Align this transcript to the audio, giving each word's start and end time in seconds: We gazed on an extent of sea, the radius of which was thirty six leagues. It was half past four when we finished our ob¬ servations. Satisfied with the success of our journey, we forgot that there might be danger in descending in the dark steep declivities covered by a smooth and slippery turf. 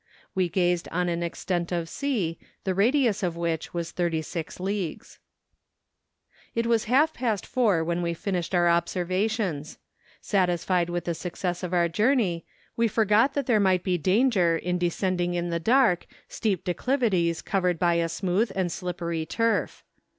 We 0.33 0.49
gazed 0.49 0.87
on 0.91 1.09
an 1.09 1.21
extent 1.21 1.71
of 1.71 1.87
sea, 1.87 2.39
the 2.63 2.73
radius 2.73 3.21
of 3.21 3.37
which 3.37 3.71
was 3.71 3.91
thirty 3.91 4.23
six 4.23 4.59
leagues. 4.59 5.19
It 6.55 6.65
was 6.65 6.85
half 6.85 7.13
past 7.13 7.45
four 7.45 7.83
when 7.83 8.01
we 8.01 8.15
finished 8.15 8.55
our 8.55 8.65
ob¬ 8.65 8.85
servations. 8.87 9.77
Satisfied 10.19 10.89
with 10.89 11.05
the 11.05 11.13
success 11.13 11.61
of 11.61 11.71
our 11.71 11.87
journey, 11.87 12.47
we 12.75 12.87
forgot 12.87 13.35
that 13.35 13.45
there 13.45 13.59
might 13.59 13.83
be 13.83 13.99
danger 13.99 14.57
in 14.57 14.79
descending 14.79 15.35
in 15.35 15.51
the 15.51 15.59
dark 15.59 16.07
steep 16.27 16.63
declivities 16.63 17.43
covered 17.43 17.77
by 17.77 17.93
a 17.93 18.09
smooth 18.09 18.51
and 18.55 18.71
slippery 18.71 19.23
turf. 19.27 19.83